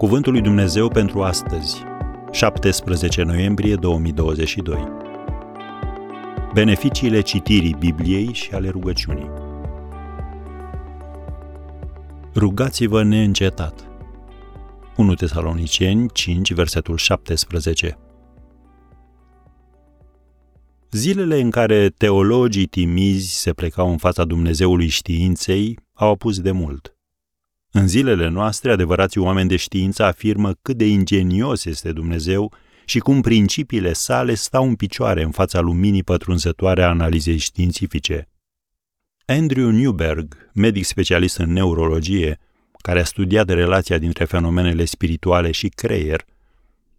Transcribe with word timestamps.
Cuvântul 0.00 0.32
lui 0.32 0.40
Dumnezeu 0.40 0.88
pentru 0.88 1.22
astăzi, 1.22 1.82
17 2.30 3.22
noiembrie 3.22 3.74
2022. 3.74 4.88
Beneficiile 6.54 7.20
citirii 7.20 7.76
Bibliei 7.78 8.32
și 8.32 8.52
ale 8.52 8.68
rugăciunii. 8.68 9.30
Rugați-vă 12.34 13.02
neîncetat. 13.02 13.88
1 14.96 15.14
Tesaloniceni 15.14 16.08
5, 16.12 16.52
versetul 16.52 16.96
17. 16.96 17.98
Zilele 20.90 21.40
în 21.40 21.50
care 21.50 21.88
teologii 21.88 22.66
timizi 22.66 23.40
se 23.40 23.52
plecau 23.52 23.90
în 23.90 23.98
fața 23.98 24.24
Dumnezeului 24.24 24.88
științei 24.88 25.78
au 25.92 26.10
apus 26.10 26.40
de 26.40 26.50
mult. 26.50 26.99
În 27.72 27.88
zilele 27.88 28.28
noastre, 28.28 28.70
adevărații 28.70 29.20
oameni 29.20 29.48
de 29.48 29.56
știință 29.56 30.02
afirmă 30.04 30.52
cât 30.62 30.76
de 30.76 30.86
ingenios 30.86 31.64
este 31.64 31.92
Dumnezeu 31.92 32.52
și 32.84 32.98
cum 32.98 33.20
principiile 33.20 33.92
sale 33.92 34.34
stau 34.34 34.68
în 34.68 34.74
picioare 34.74 35.22
în 35.22 35.30
fața 35.30 35.60
luminii 35.60 36.02
pătrunzătoare 36.02 36.82
a 36.82 36.88
analizei 36.88 37.36
științifice. 37.36 38.28
Andrew 39.26 39.70
Newberg, 39.70 40.50
medic 40.54 40.84
specialist 40.84 41.36
în 41.36 41.52
neurologie, 41.52 42.38
care 42.82 43.00
a 43.00 43.04
studiat 43.04 43.48
relația 43.48 43.98
dintre 43.98 44.24
fenomenele 44.24 44.84
spirituale 44.84 45.50
și 45.50 45.68
creier, 45.68 46.24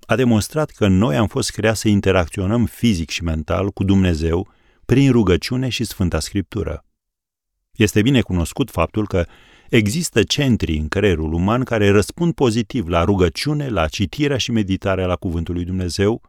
a 0.06 0.16
demonstrat 0.16 0.70
că 0.70 0.88
noi 0.88 1.18
am 1.18 1.28
fost 1.28 1.52
creați 1.52 1.80
să 1.80 1.88
interacționăm 1.88 2.66
fizic 2.66 3.10
și 3.10 3.24
mental 3.24 3.70
cu 3.70 3.84
Dumnezeu 3.84 4.48
prin 4.86 5.12
rugăciune 5.12 5.70
și 5.70 5.84
Sfânta 5.84 6.20
Scriptură. 6.20 6.86
Este 7.72 8.02
bine 8.02 8.22
cunoscut 8.22 8.70
faptul 8.70 9.08
că 9.08 9.26
există 9.72 10.24
centri 10.24 10.78
în 10.78 10.88
creierul 10.88 11.34
uman 11.34 11.64
care 11.64 11.90
răspund 11.90 12.34
pozitiv 12.34 12.88
la 12.88 13.04
rugăciune, 13.04 13.70
la 13.70 13.88
citirea 13.88 14.38
și 14.38 14.52
meditarea 14.52 15.06
la 15.06 15.16
Cuvântul 15.16 15.54
lui 15.54 15.64
Dumnezeu, 15.64 16.22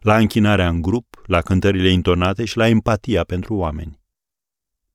la 0.00 0.16
închinarea 0.16 0.68
în 0.68 0.82
grup, 0.82 1.22
la 1.26 1.40
cântările 1.40 1.88
intonate 1.88 2.44
și 2.44 2.56
la 2.56 2.68
empatia 2.68 3.24
pentru 3.24 3.54
oameni. 3.54 4.00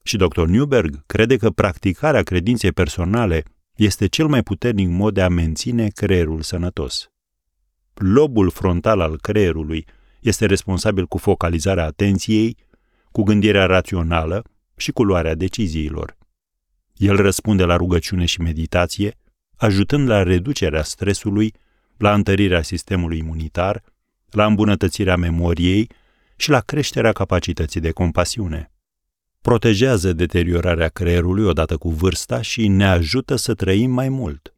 Și 0.04 0.18
dr. 0.18 0.46
Newberg 0.46 1.04
crede 1.06 1.38
că 1.38 1.50
practicarea 1.50 2.24
credinței 2.24 2.72
personale 2.72 3.44
este 3.76 4.08
cel 4.08 4.28
mai 4.28 4.44
puternic 4.44 4.88
mod 4.90 5.14
de 5.14 5.22
a 5.22 5.30
menține 5.30 5.88
creierul 5.88 6.42
sănătos 6.42 7.12
lobul 8.02 8.50
frontal 8.50 9.00
al 9.00 9.18
creierului 9.20 9.86
este 10.20 10.46
responsabil 10.46 11.06
cu 11.06 11.18
focalizarea 11.18 11.86
atenției, 11.86 12.58
cu 13.12 13.24
gândirea 13.24 13.66
rațională 13.66 14.44
și 14.76 14.92
cu 14.92 15.04
luarea 15.04 15.36
deciziilor. 15.36 16.18
El 17.02 17.16
răspunde 17.16 17.64
la 17.64 17.76
rugăciune 17.76 18.26
și 18.26 18.42
meditație, 18.42 19.18
ajutând 19.56 20.08
la 20.08 20.24
reducerea 20.24 20.84
stresului, 20.84 21.54
la 21.98 22.14
întărirea 22.14 22.62
sistemului 22.62 23.18
imunitar, 23.18 23.84
la 24.30 24.46
îmbunătățirea 24.46 25.16
memoriei 25.16 25.90
și 26.36 26.50
la 26.50 26.60
creșterea 26.60 27.12
capacității 27.12 27.80
de 27.80 27.92
compasiune. 27.92 28.72
Protejează 29.42 30.14
deteriorarea 30.14 30.88
creierului 30.88 31.46
odată 31.46 31.78
cu 31.78 31.90
vârsta 31.90 32.42
și 32.42 32.68
ne 32.68 32.88
ajută 32.88 33.36
să 33.36 33.54
trăim 33.54 33.92
mai 33.92 34.10
mult. 34.10 34.56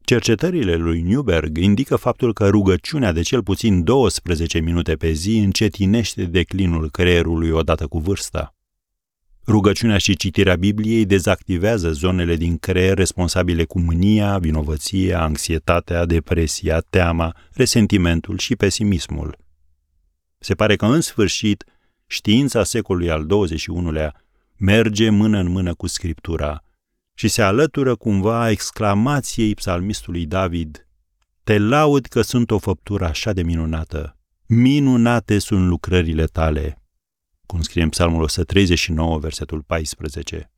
Cercetările 0.00 0.74
lui 0.74 1.00
Newberg 1.00 1.56
indică 1.56 1.96
faptul 1.96 2.32
că 2.32 2.48
rugăciunea 2.48 3.12
de 3.12 3.22
cel 3.22 3.42
puțin 3.42 3.84
12 3.84 4.58
minute 4.58 4.94
pe 4.94 5.12
zi 5.12 5.38
încetinește 5.38 6.24
declinul 6.24 6.90
creierului 6.90 7.50
odată 7.50 7.86
cu 7.86 7.98
vârsta. 7.98 8.54
Rugăciunea 9.46 9.98
și 9.98 10.16
citirea 10.16 10.56
Bibliei 10.56 11.06
dezactivează 11.06 11.92
zonele 11.92 12.36
din 12.36 12.58
creier 12.58 12.96
responsabile 12.96 13.64
cu 13.64 13.80
mânia, 13.80 14.38
vinovăția, 14.38 15.22
anxietatea, 15.22 16.06
depresia, 16.06 16.80
teama, 16.90 17.36
resentimentul 17.52 18.38
și 18.38 18.56
pesimismul. 18.56 19.38
Se 20.38 20.54
pare 20.54 20.76
că, 20.76 20.86
în 20.86 21.00
sfârșit, 21.00 21.64
știința 22.06 22.64
secolului 22.64 23.10
al 23.10 23.26
XXI-lea 23.26 24.14
merge 24.56 25.10
mână 25.10 25.38
în 25.38 25.48
mână 25.48 25.74
cu 25.74 25.86
Scriptura– 25.86 26.62
și 27.20 27.28
se 27.28 27.42
alătură 27.42 27.94
cumva 27.94 28.50
exclamației 28.50 29.54
psalmistului 29.54 30.26
David, 30.26 30.86
Te 31.44 31.58
laud 31.58 32.06
că 32.06 32.20
sunt 32.20 32.50
o 32.50 32.58
făptură 32.58 33.04
așa 33.04 33.32
de 33.32 33.42
minunată, 33.42 34.16
minunate 34.46 35.38
sunt 35.38 35.66
lucrările 35.66 36.24
tale, 36.24 36.79
cum 37.50 37.62
scrie 37.62 37.82
în 37.82 37.88
psalmul 37.88 38.22
139, 38.22 39.18
versetul 39.18 39.62
14. 39.62 40.50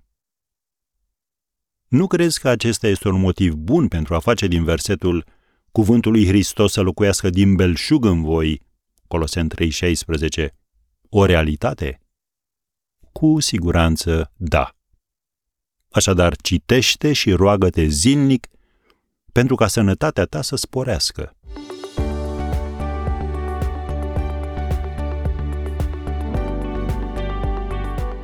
Nu 1.88 2.06
crezi 2.06 2.40
că 2.40 2.48
acesta 2.48 2.86
este 2.86 3.08
un 3.08 3.20
motiv 3.20 3.54
bun 3.54 3.88
pentru 3.88 4.14
a 4.14 4.18
face 4.18 4.46
din 4.46 4.64
versetul 4.64 5.24
Cuvântul 5.70 6.12
lui 6.12 6.26
Hristos 6.26 6.72
să 6.72 6.80
locuiască 6.80 7.30
din 7.30 7.54
belșug 7.54 8.04
în 8.04 8.22
voi, 8.22 8.62
Colosen 9.06 9.48
3,16, 9.48 10.48
o 11.08 11.24
realitate? 11.24 12.00
Cu 13.12 13.40
siguranță 13.40 14.32
da. 14.36 14.76
Așadar, 15.90 16.36
citește 16.36 17.12
și 17.12 17.32
roagă-te 17.32 17.86
zilnic 17.86 18.46
pentru 19.32 19.54
ca 19.54 19.66
sănătatea 19.66 20.24
ta 20.24 20.42
să 20.42 20.56
sporească. 20.56 21.36